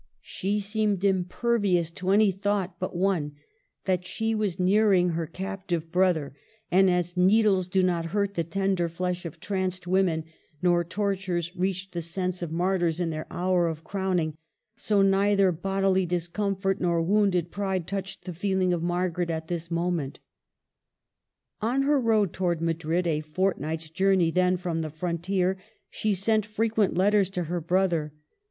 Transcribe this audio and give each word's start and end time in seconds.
She 0.23 0.59
seemed 0.59 1.03
impervious 1.03 1.91
to 1.91 2.09
any 2.09 2.31
thought 2.31 2.79
but 2.79 2.95
one, 2.95 3.33
that 3.85 4.03
she 4.03 4.33
was 4.33 4.59
nearing 4.59 5.09
her 5.09 5.27
captive 5.27 5.91
brother; 5.91 6.33
and 6.71 6.89
as 6.89 7.15
needles 7.15 7.67
do 7.67 7.83
not 7.83 8.05
hurt 8.05 8.33
the 8.33 8.43
tender 8.43 8.89
flesh 8.89 9.27
of 9.27 9.39
tranced 9.39 9.85
women, 9.85 10.23
nor 10.59 10.83
tortures 10.83 11.55
reach 11.55 11.91
the 11.91 12.01
sense 12.01 12.41
of 12.41 12.51
martyrs 12.51 12.99
in 12.99 13.11
their 13.11 13.27
hour 13.29 13.67
of 13.67 13.83
crowning, 13.83 14.35
so 14.75 15.03
neither 15.03 15.51
bodily 15.51 16.07
discomfort 16.07 16.81
nor 16.81 16.99
wounded 17.03 17.51
pride 17.51 17.85
touched 17.85 18.23
the 18.25 18.33
feeling 18.33 18.73
of 18.73 18.81
Margaret 18.81 19.29
at 19.29 19.49
this 19.49 19.69
moment. 19.69 20.19
On 21.61 21.83
her 21.83 21.99
road 21.99 22.33
towards 22.33 22.59
Madrid, 22.63 23.05
a 23.05 23.21
fortnight's 23.21 23.91
journey 23.91 24.31
then 24.31 24.57
from 24.57 24.81
the 24.81 24.89
frontier, 24.89 25.57
she 25.91 26.15
sent 26.15 26.43
frequent 26.43 26.95
letters 26.95 27.29
to 27.29 27.43
her 27.43 27.61
brother. 27.61 28.13